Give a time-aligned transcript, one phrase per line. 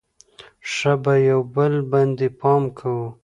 [0.71, 3.07] ښه به یو بل باندې پام کوو.